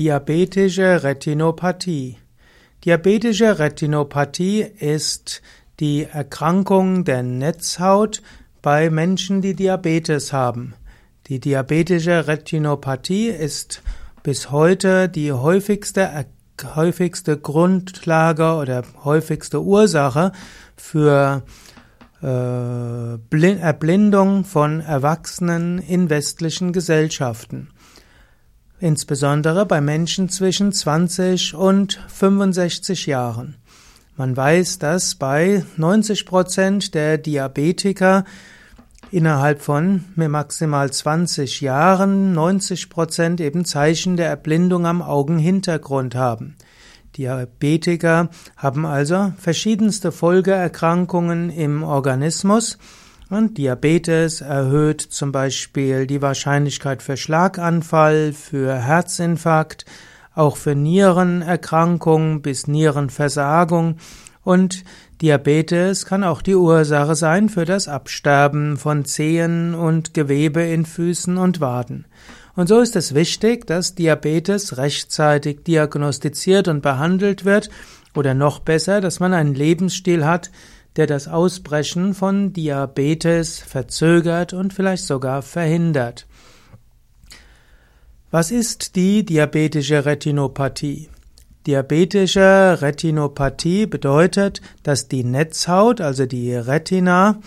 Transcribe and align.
Diabetische 0.00 1.02
Retinopathie. 1.02 2.16
Diabetische 2.86 3.58
Retinopathie 3.58 4.62
ist 4.62 5.42
die 5.78 6.04
Erkrankung 6.04 7.04
der 7.04 7.22
Netzhaut 7.22 8.22
bei 8.62 8.88
Menschen, 8.88 9.42
die 9.42 9.52
Diabetes 9.52 10.32
haben. 10.32 10.72
Die 11.26 11.38
diabetische 11.38 12.26
Retinopathie 12.26 13.28
ist 13.28 13.82
bis 14.22 14.50
heute 14.50 15.10
die 15.10 15.32
häufigste, 15.32 16.24
häufigste 16.74 17.36
Grundlage 17.36 18.54
oder 18.54 18.84
häufigste 19.04 19.62
Ursache 19.62 20.32
für 20.76 21.42
äh, 22.22 22.26
Erblindung 22.26 24.46
von 24.46 24.80
Erwachsenen 24.80 25.78
in 25.78 26.08
westlichen 26.08 26.72
Gesellschaften 26.72 27.68
insbesondere 28.80 29.66
bei 29.66 29.80
Menschen 29.80 30.28
zwischen 30.28 30.72
20 30.72 31.54
und 31.54 32.00
65 32.08 33.06
Jahren. 33.06 33.56
Man 34.16 34.36
weiß, 34.36 34.78
dass 34.78 35.14
bei 35.14 35.64
90 35.76 36.26
Prozent 36.26 36.94
der 36.94 37.18
Diabetiker 37.18 38.24
innerhalb 39.10 39.62
von 39.62 40.04
maximal 40.14 40.90
20 40.90 41.60
Jahren 41.60 42.32
90 42.32 42.90
Prozent 42.90 43.40
eben 43.40 43.64
Zeichen 43.64 44.16
der 44.16 44.28
Erblindung 44.28 44.86
am 44.86 45.02
Augenhintergrund 45.02 46.14
haben. 46.14 46.56
Diabetiker 47.16 48.30
haben 48.56 48.86
also 48.86 49.32
verschiedenste 49.36 50.12
Folgeerkrankungen 50.12 51.50
im 51.50 51.82
Organismus 51.82 52.78
und 53.30 53.56
Diabetes 53.56 54.40
erhöht 54.40 55.00
zum 55.00 55.32
Beispiel 55.32 56.06
die 56.06 56.20
Wahrscheinlichkeit 56.20 57.02
für 57.02 57.16
Schlaganfall, 57.16 58.32
für 58.32 58.74
Herzinfarkt, 58.74 59.84
auch 60.34 60.56
für 60.56 60.74
Nierenerkrankung 60.74 62.42
bis 62.42 62.66
Nierenversagung 62.66 63.96
und 64.42 64.84
Diabetes 65.20 66.06
kann 66.06 66.24
auch 66.24 66.40
die 66.40 66.54
Ursache 66.54 67.14
sein 67.14 67.50
für 67.50 67.66
das 67.66 67.88
Absterben 67.88 68.78
von 68.78 69.04
Zehen 69.04 69.74
und 69.74 70.14
Gewebe 70.14 70.62
in 70.62 70.86
Füßen 70.86 71.36
und 71.36 71.60
Waden. 71.60 72.06
Und 72.56 72.68
so 72.68 72.80
ist 72.80 72.96
es 72.96 73.14
wichtig, 73.14 73.66
dass 73.66 73.94
Diabetes 73.94 74.78
rechtzeitig 74.78 75.62
diagnostiziert 75.64 76.68
und 76.68 76.80
behandelt 76.80 77.44
wird 77.44 77.70
oder 78.14 78.34
noch 78.34 78.60
besser, 78.60 79.00
dass 79.00 79.20
man 79.20 79.34
einen 79.34 79.54
Lebensstil 79.54 80.24
hat, 80.24 80.50
der 80.96 81.06
das 81.06 81.28
Ausbrechen 81.28 82.14
von 82.14 82.52
Diabetes 82.52 83.58
verzögert 83.60 84.52
und 84.52 84.72
vielleicht 84.72 85.04
sogar 85.04 85.42
verhindert. 85.42 86.26
Was 88.30 88.50
ist 88.50 88.96
die 88.96 89.24
diabetische 89.24 90.04
Retinopathie? 90.04 91.08
Diabetische 91.66 92.78
Retinopathie 92.80 93.86
bedeutet, 93.86 94.60
dass 94.82 95.08
die 95.08 95.24
Netzhaut, 95.24 96.00
also 96.00 96.26
die 96.26 96.54
Retina, 96.54 97.40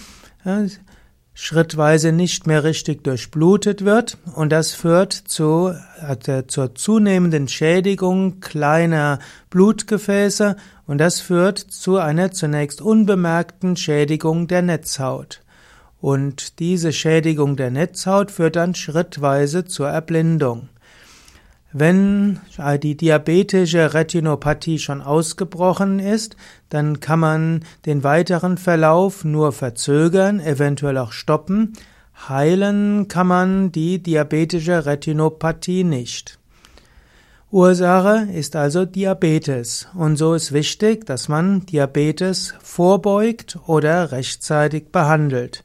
schrittweise 1.33 2.11
nicht 2.11 2.45
mehr 2.45 2.63
richtig 2.63 3.03
durchblutet 3.03 3.83
wird 3.85 4.17
und 4.35 4.51
das 4.51 4.73
führt 4.73 5.13
zu, 5.13 5.73
äh, 6.07 6.43
zur 6.47 6.75
zunehmenden 6.75 7.47
Schädigung 7.47 8.39
kleiner 8.39 9.19
Blutgefäße 9.49 10.55
und 10.85 10.99
das 10.99 11.19
führt 11.19 11.57
zu 11.57 11.97
einer 11.97 12.31
zunächst 12.31 12.81
unbemerkten 12.81 13.75
Schädigung 13.75 14.47
der 14.47 14.61
Netzhaut. 14.61 15.41
Und 15.99 16.59
diese 16.59 16.91
Schädigung 16.91 17.55
der 17.55 17.71
Netzhaut 17.71 18.29
führt 18.29 18.57
dann 18.57 18.75
schrittweise 18.75 19.63
zur 19.65 19.87
Erblindung. 19.87 20.67
Wenn 21.75 22.39
die 22.83 22.95
diabetische 22.95 23.95
Retinopathie 23.95 24.77
schon 24.77 25.01
ausgebrochen 25.01 25.97
ist, 25.97 26.37
dann 26.69 26.99
kann 26.99 27.19
man 27.19 27.65
den 27.87 28.03
weiteren 28.03 28.59
Verlauf 28.59 29.25
nur 29.25 29.51
verzögern, 29.51 30.39
eventuell 30.39 30.99
auch 30.99 31.11
stoppen. 31.11 31.73
Heilen 32.29 33.07
kann 33.07 33.25
man 33.25 33.71
die 33.71 34.03
diabetische 34.03 34.85
Retinopathie 34.85 35.83
nicht. 35.83 36.37
Ursache 37.49 38.27
ist 38.31 38.55
also 38.55 38.85
Diabetes 38.85 39.87
und 39.95 40.15
so 40.15 40.35
ist 40.35 40.53
wichtig, 40.53 41.07
dass 41.07 41.27
man 41.27 41.65
Diabetes 41.65 42.53
vorbeugt 42.61 43.57
oder 43.65 44.11
rechtzeitig 44.11 44.91
behandelt. 44.91 45.63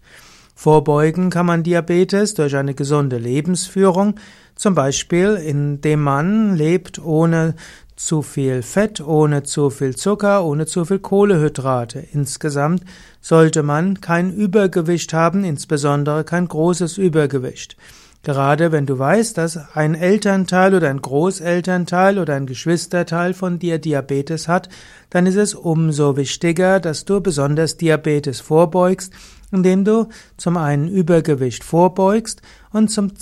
Vorbeugen 0.54 1.30
kann 1.30 1.46
man 1.46 1.62
Diabetes 1.62 2.34
durch 2.34 2.56
eine 2.56 2.75
gesunde 2.75 3.16
Lebensführung, 3.16 4.16
zum 4.58 4.74
Beispiel 4.74 5.36
indem 5.36 6.02
man 6.02 6.56
lebt 6.56 6.98
ohne 6.98 7.54
zu 7.96 8.22
viel 8.22 8.62
Fett, 8.62 9.00
ohne 9.00 9.44
zu 9.44 9.70
viel 9.70 9.96
Zucker, 9.96 10.44
ohne 10.44 10.66
zu 10.66 10.84
viel 10.84 10.98
Kohlehydrate. 10.98 12.04
Insgesamt 12.12 12.84
sollte 13.20 13.62
man 13.62 14.00
kein 14.00 14.32
Übergewicht 14.32 15.12
haben, 15.12 15.44
insbesondere 15.44 16.24
kein 16.24 16.46
großes 16.46 16.98
Übergewicht. 16.98 17.76
Gerade 18.24 18.72
wenn 18.72 18.84
du 18.84 18.98
weißt, 18.98 19.38
dass 19.38 19.56
ein 19.74 19.94
Elternteil 19.94 20.75
oder 20.75 20.90
ein 20.90 21.00
Großelternteil 21.00 22.19
oder 22.19 22.34
ein 22.34 22.46
Geschwisterteil 22.46 23.32
von 23.32 23.58
dir 23.58 23.78
Diabetes 23.78 24.48
hat, 24.48 24.69
dann 25.10 25.26
ist 25.26 25.36
es 25.36 25.54
umso 25.54 26.16
wichtiger, 26.16 26.80
dass 26.80 27.04
du 27.04 27.20
besonders 27.20 27.76
Diabetes 27.76 28.40
vorbeugst, 28.40 29.12
indem 29.52 29.84
du 29.84 30.08
zum 30.36 30.56
einen 30.56 30.88
Übergewicht 30.88 31.62
vorbeugst 31.64 32.42
und 32.72 32.88
zum 32.90 33.12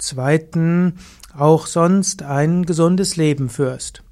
zweiten 0.00 0.94
auch 1.36 1.66
sonst 1.66 2.22
ein 2.22 2.66
gesundes 2.66 3.16
Leben 3.16 3.48
führst. 3.48 4.02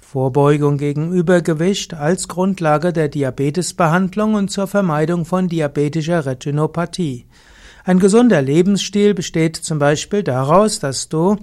Vorbeugung 0.00 0.78
gegen 0.78 1.12
Übergewicht 1.12 1.94
als 1.94 2.28
Grundlage 2.28 2.92
der 2.92 3.08
Diabetesbehandlung 3.08 4.34
und 4.34 4.50
zur 4.50 4.68
Vermeidung 4.68 5.24
von 5.24 5.48
diabetischer 5.48 6.24
Retinopathie. 6.24 7.26
Ein 7.84 7.98
gesunder 7.98 8.40
Lebensstil 8.40 9.12
besteht 9.12 9.56
zum 9.56 9.78
Beispiel 9.78 10.22
daraus, 10.22 10.78
dass 10.78 11.08
du 11.08 11.36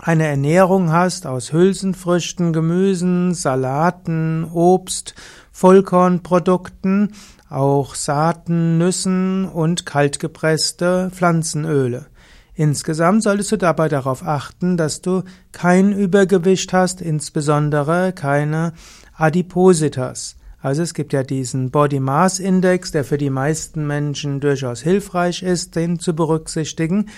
eine 0.00 0.26
Ernährung 0.26 0.90
hast 0.90 1.26
aus 1.26 1.52
Hülsenfrüchten, 1.52 2.52
Gemüsen, 2.52 3.32
Salaten, 3.32 4.44
Obst, 4.52 5.14
Vollkornprodukten, 5.52 7.12
auch 7.48 7.94
Saaten, 7.94 8.76
Nüssen 8.76 9.48
und 9.48 9.86
kaltgepresste 9.86 11.10
Pflanzenöle. 11.14 12.06
Insgesamt 12.54 13.22
solltest 13.22 13.50
du 13.52 13.56
dabei 13.58 13.88
darauf 13.88 14.24
achten, 14.24 14.76
dass 14.76 15.00
du 15.00 15.22
kein 15.52 15.92
Übergewicht 15.92 16.72
hast, 16.72 17.00
insbesondere 17.00 18.12
keine 18.12 18.72
Adipositas. 19.16 20.36
Also 20.60 20.82
es 20.82 20.94
gibt 20.94 21.12
ja 21.12 21.22
diesen 21.22 21.70
Body 21.70 22.00
Mass 22.00 22.38
Index, 22.38 22.90
der 22.90 23.04
für 23.04 23.18
die 23.18 23.28
meisten 23.28 23.86
Menschen 23.86 24.40
durchaus 24.40 24.80
hilfreich 24.80 25.42
ist, 25.42 25.76
den 25.76 25.98
zu 25.98 26.14
berücksichtigen. 26.14 27.10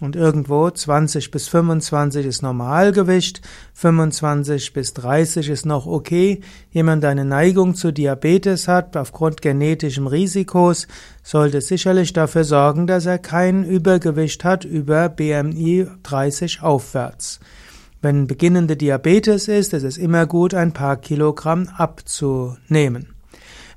Und 0.00 0.16
irgendwo 0.16 0.68
20 0.68 1.30
bis 1.30 1.48
25 1.48 2.26
ist 2.26 2.42
Normalgewicht, 2.42 3.40
25 3.74 4.72
bis 4.72 4.92
30 4.94 5.48
ist 5.48 5.66
noch 5.66 5.86
okay. 5.86 6.40
Jemand, 6.70 7.02
der 7.04 7.10
eine 7.10 7.24
Neigung 7.24 7.74
zu 7.74 7.92
Diabetes 7.92 8.66
hat, 8.66 8.96
aufgrund 8.96 9.40
genetischem 9.40 10.06
Risikos, 10.06 10.88
sollte 11.22 11.60
sicherlich 11.60 12.12
dafür 12.12 12.44
sorgen, 12.44 12.86
dass 12.86 13.06
er 13.06 13.18
kein 13.18 13.64
Übergewicht 13.64 14.44
hat 14.44 14.64
über 14.64 15.08
BMI 15.08 15.86
30 16.02 16.62
aufwärts. 16.62 17.40
Wenn 18.02 18.26
beginnende 18.26 18.76
Diabetes 18.76 19.48
ist, 19.48 19.72
ist 19.72 19.84
es 19.84 19.96
immer 19.96 20.26
gut, 20.26 20.52
ein 20.52 20.72
paar 20.72 20.96
Kilogramm 20.96 21.68
abzunehmen. 21.74 23.13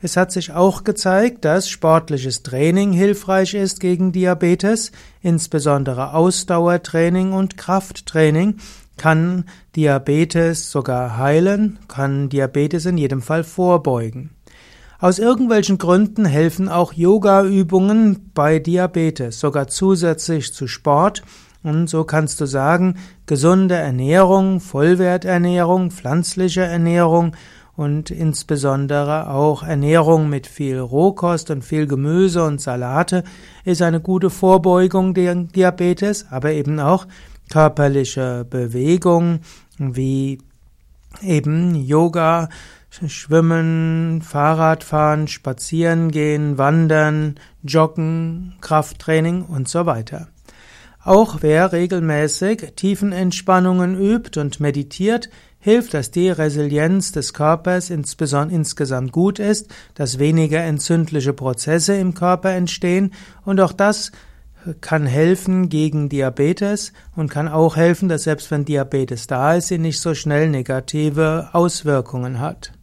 Es 0.01 0.15
hat 0.15 0.31
sich 0.31 0.51
auch 0.51 0.83
gezeigt, 0.83 1.43
dass 1.43 1.69
sportliches 1.69 2.43
Training 2.43 2.91
hilfreich 2.93 3.53
ist 3.55 3.79
gegen 3.79 4.11
Diabetes, 4.11 4.91
insbesondere 5.21 6.13
Ausdauertraining 6.13 7.33
und 7.33 7.57
Krafttraining 7.57 8.57
kann 8.97 9.45
Diabetes 9.75 10.71
sogar 10.71 11.17
heilen, 11.17 11.79
kann 11.87 12.29
Diabetes 12.29 12.85
in 12.85 12.97
jedem 12.97 13.21
Fall 13.21 13.43
vorbeugen. 13.43 14.31
Aus 14.99 15.19
irgendwelchen 15.19 15.77
Gründen 15.77 16.25
helfen 16.25 16.69
auch 16.69 16.93
Yoga-Übungen 16.93 18.31
bei 18.33 18.57
Diabetes, 18.57 19.39
sogar 19.39 19.67
zusätzlich 19.67 20.53
zu 20.53 20.67
Sport. 20.67 21.21
Und 21.61 21.87
so 21.87 22.03
kannst 22.03 22.41
du 22.41 22.47
sagen, 22.47 22.97
gesunde 23.27 23.75
Ernährung, 23.75 24.59
Vollwerternährung, 24.59 25.91
pflanzliche 25.91 26.63
Ernährung 26.63 27.35
und 27.77 28.09
insbesondere 28.09 29.29
auch 29.29 29.61
Ernährung 29.61 30.29
mit 30.29 30.47
viel 30.47 30.79
Rohkost 30.79 31.51
und 31.51 31.63
viel 31.63 31.85
Gemüse 31.85 32.43
und 32.43 32.59
Salate 32.59 33.23
ist 33.63 33.83
eine 33.83 34.01
gute 34.01 34.31
Vorbeugung 34.31 35.13
der 35.13 35.35
Diabetes, 35.35 36.25
aber 36.31 36.51
eben 36.51 36.79
auch 36.79 37.07
körperliche 37.51 38.45
Bewegung 38.49 39.41
wie 39.77 40.39
eben 41.21 41.75
Yoga, 41.75 42.49
Schwimmen, 43.05 44.23
Fahrradfahren, 44.23 45.27
Spazieren 45.27 46.09
gehen, 46.09 46.57
Wandern, 46.57 47.35
Joggen, 47.61 48.55
Krafttraining 48.59 49.43
und 49.43 49.67
so 49.69 49.85
weiter. 49.85 50.29
Auch 51.07 51.37
wer 51.39 51.71
regelmäßig 51.71 52.73
Tiefenentspannungen 52.75 53.97
übt 53.97 54.37
und 54.37 54.59
meditiert, 54.59 55.29
hilft, 55.57 55.93
dass 55.93 56.11
die 56.11 56.29
Resilienz 56.29 57.13
des 57.13 57.33
Körpers 57.33 57.89
insgesamt 57.89 59.13
gut 59.13 59.39
ist, 59.39 59.73
dass 59.95 60.19
weniger 60.19 60.59
entzündliche 60.59 61.31
Prozesse 61.31 61.95
im 61.95 62.13
Körper 62.13 62.49
entstehen 62.49 63.13
und 63.45 63.61
auch 63.61 63.71
das 63.71 64.11
kann 64.81 65.05
helfen 65.05 65.69
gegen 65.69 66.09
Diabetes 66.09 66.91
und 67.15 67.31
kann 67.31 67.47
auch 67.47 67.77
helfen, 67.77 68.09
dass 68.09 68.23
selbst 68.23 68.51
wenn 68.51 68.65
Diabetes 68.65 69.27
da 69.27 69.53
ist, 69.53 69.69
sie 69.69 69.77
nicht 69.77 70.01
so 70.01 70.13
schnell 70.13 70.49
negative 70.49 71.51
Auswirkungen 71.53 72.41
hat. 72.41 72.76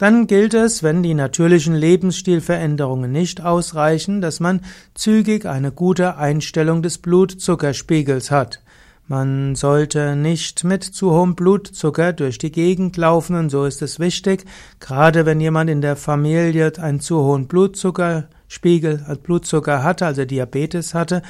Dann 0.00 0.26
gilt 0.26 0.54
es, 0.54 0.82
wenn 0.82 1.02
die 1.02 1.12
natürlichen 1.12 1.74
Lebensstilveränderungen 1.74 3.12
nicht 3.12 3.42
ausreichen, 3.42 4.22
dass 4.22 4.40
man 4.40 4.62
zügig 4.94 5.44
eine 5.44 5.72
gute 5.72 6.16
Einstellung 6.16 6.80
des 6.80 6.96
Blutzuckerspiegels 6.96 8.30
hat. 8.30 8.62
Man 9.08 9.56
sollte 9.56 10.16
nicht 10.16 10.64
mit 10.64 10.84
zu 10.84 11.10
hohem 11.10 11.34
Blutzucker 11.34 12.14
durch 12.14 12.38
die 12.38 12.50
Gegend 12.50 12.96
laufen 12.96 13.36
und 13.36 13.50
so 13.50 13.66
ist 13.66 13.82
es 13.82 14.00
wichtig, 14.00 14.46
gerade 14.78 15.26
wenn 15.26 15.38
jemand 15.38 15.68
in 15.68 15.82
der 15.82 15.96
Familie 15.96 16.72
einen 16.78 17.00
zu 17.00 17.22
hohen 17.22 17.46
Blutzuckerspiegel, 17.46 19.18
Blutzucker 19.22 19.82
hatte, 19.82 20.06
also 20.06 20.24
Diabetes 20.24 20.94
hatte, 20.94 21.20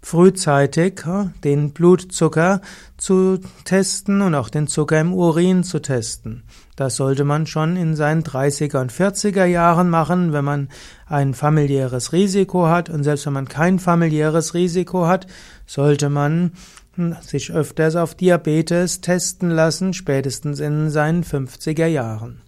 frühzeitig 0.00 1.02
den 1.44 1.72
Blutzucker 1.72 2.60
zu 2.96 3.40
testen 3.64 4.22
und 4.22 4.34
auch 4.34 4.48
den 4.48 4.66
Zucker 4.66 5.00
im 5.00 5.12
Urin 5.12 5.64
zu 5.64 5.80
testen. 5.80 6.44
Das 6.76 6.96
sollte 6.96 7.24
man 7.24 7.46
schon 7.46 7.76
in 7.76 7.96
seinen 7.96 8.22
30er 8.22 8.80
und 8.80 8.92
40er 8.92 9.44
Jahren 9.44 9.90
machen, 9.90 10.32
wenn 10.32 10.44
man 10.44 10.68
ein 11.06 11.34
familiäres 11.34 12.12
Risiko 12.12 12.68
hat. 12.68 12.88
Und 12.88 13.02
selbst 13.02 13.26
wenn 13.26 13.32
man 13.32 13.48
kein 13.48 13.80
familiäres 13.80 14.54
Risiko 14.54 15.06
hat, 15.06 15.26
sollte 15.66 16.08
man 16.08 16.52
sich 17.20 17.52
öfters 17.52 17.96
auf 17.96 18.14
Diabetes 18.14 19.00
testen 19.00 19.50
lassen, 19.50 19.92
spätestens 19.92 20.60
in 20.60 20.90
seinen 20.90 21.24
50er 21.24 21.86
Jahren. 21.86 22.40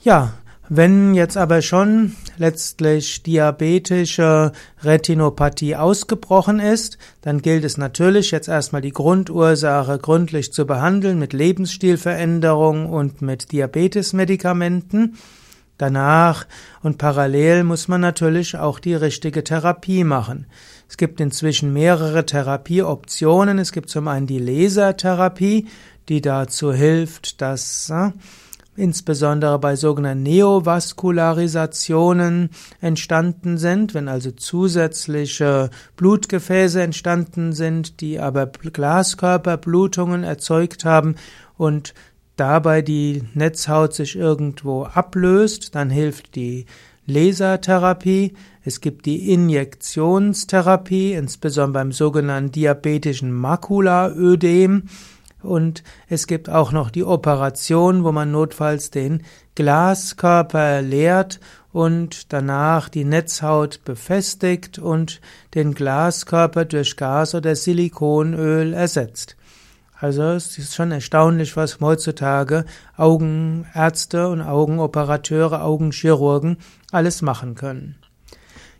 Ja, 0.00 0.34
wenn 0.68 1.14
jetzt 1.14 1.36
aber 1.36 1.62
schon 1.62 2.16
letztlich 2.38 3.22
diabetische 3.22 4.52
Retinopathie 4.82 5.76
ausgebrochen 5.76 6.58
ist, 6.58 6.98
dann 7.20 7.40
gilt 7.40 7.64
es 7.64 7.78
natürlich 7.78 8.32
jetzt 8.32 8.48
erstmal 8.48 8.82
die 8.82 8.92
Grundursache 8.92 9.98
gründlich 9.98 10.52
zu 10.52 10.66
behandeln 10.66 11.18
mit 11.18 11.32
Lebensstilveränderung 11.32 12.86
und 12.86 13.22
mit 13.22 13.52
Diabetesmedikamenten. 13.52 15.16
Danach 15.78 16.46
und 16.82 16.98
parallel 16.98 17.62
muss 17.62 17.86
man 17.86 18.00
natürlich 18.00 18.56
auch 18.56 18.80
die 18.80 18.94
richtige 18.94 19.44
Therapie 19.44 20.04
machen. 20.04 20.46
Es 20.88 20.96
gibt 20.96 21.20
inzwischen 21.20 21.72
mehrere 21.72 22.24
Therapieoptionen. 22.24 23.58
Es 23.58 23.72
gibt 23.72 23.90
zum 23.90 24.08
einen 24.08 24.26
die 24.26 24.38
Lasertherapie, 24.38 25.66
die 26.08 26.20
dazu 26.20 26.72
hilft, 26.72 27.40
dass 27.40 27.90
äh, 27.90 28.10
insbesondere 28.76 29.58
bei 29.58 29.74
sogenannten 29.76 30.24
Neovaskularisationen 30.24 32.50
entstanden 32.80 33.58
sind, 33.58 33.92
wenn 33.94 34.08
also 34.08 34.30
zusätzliche 34.30 35.70
Blutgefäße 35.96 36.82
entstanden 36.82 37.52
sind, 37.52 38.00
die 38.00 38.20
aber 38.20 38.46
Glaskörperblutungen 38.46 40.24
erzeugt 40.24 40.84
haben 40.84 41.16
und 41.56 41.94
dabei 42.36 42.82
die 42.82 43.24
Netzhaut 43.34 43.94
sich 43.94 44.16
irgendwo 44.16 44.84
ablöst, 44.84 45.74
dann 45.74 45.90
hilft 45.90 46.34
die 46.34 46.66
Lasertherapie, 47.06 48.34
es 48.64 48.80
gibt 48.80 49.06
die 49.06 49.32
Injektionstherapie, 49.32 51.12
insbesondere 51.12 51.84
beim 51.84 51.92
sogenannten 51.92 52.50
diabetischen 52.50 53.32
Makulaödem, 53.32 54.84
und 55.46 55.82
es 56.08 56.26
gibt 56.26 56.50
auch 56.50 56.72
noch 56.72 56.90
die 56.90 57.04
Operation, 57.04 58.04
wo 58.04 58.12
man 58.12 58.30
notfalls 58.30 58.90
den 58.90 59.22
Glaskörper 59.54 60.82
leert 60.82 61.40
und 61.72 62.32
danach 62.32 62.88
die 62.88 63.04
Netzhaut 63.04 63.84
befestigt 63.84 64.78
und 64.78 65.20
den 65.54 65.74
Glaskörper 65.74 66.64
durch 66.64 66.96
Gas 66.96 67.34
oder 67.34 67.54
Silikonöl 67.54 68.74
ersetzt. 68.74 69.36
Also 69.98 70.22
es 70.24 70.58
ist 70.58 70.74
schon 70.74 70.92
erstaunlich, 70.92 71.56
was 71.56 71.80
heutzutage 71.80 72.66
Augenärzte 72.96 74.28
und 74.28 74.42
Augenoperateure, 74.42 75.62
Augenchirurgen 75.62 76.58
alles 76.92 77.22
machen 77.22 77.54
können. 77.54 77.96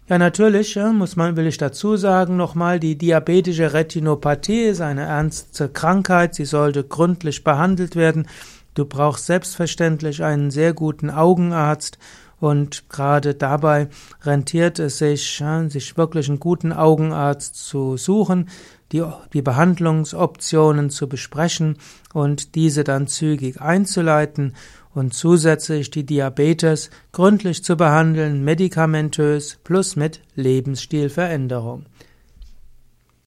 Ja, 0.09 0.19
natürlich 0.19 0.77
muss 0.77 1.17
man, 1.17 1.35
will 1.35 1.49
ich 1.49 1.59
dazu 1.59 1.97
sagen, 1.97 2.37
nochmal, 2.37 2.79
die 2.79 2.97
diabetische 2.97 3.73
Retinopathie 3.73 4.67
ist 4.67 4.81
eine 4.81 5.03
ernste 5.03 5.69
Krankheit. 5.69 6.37
Sie 6.37 6.45
sollte 6.45 6.85
gründlich 6.85 7.43
behandelt 7.43 7.97
werden. 7.97 8.29
Du 8.75 8.85
brauchst 8.85 9.27
selbstverständlich 9.27 10.23
einen 10.23 10.53
sehr 10.53 10.75
guten 10.75 11.11
Augenarzt 11.11 11.99
und 12.39 12.89
gerade 12.89 13.35
dabei 13.35 13.89
rentiert 14.23 14.79
es 14.79 14.99
sich, 14.99 15.43
sich 15.69 15.97
wirklich 15.97 16.29
einen 16.29 16.39
guten 16.39 16.73
Augenarzt 16.73 17.57
zu 17.57 17.97
suchen, 17.97 18.49
die, 18.93 19.03
die 19.33 19.43
Behandlungsoptionen 19.43 20.91
zu 20.91 21.09
besprechen 21.09 21.79
und 22.15 22.55
diese 22.55 22.85
dann 22.85 23.09
zügig 23.09 23.61
einzuleiten 23.61 24.55
und 24.97 25.13
zusätzlich 25.13 25.91
die 25.91 26.07
Diabetes 26.07 26.89
gründlich 27.13 27.63
zu 27.63 27.77
behandeln, 27.77 28.43
medikamentös 28.43 29.59
plus 29.63 29.95
mit 29.95 30.23
Lebensstilveränderung. 30.37 31.85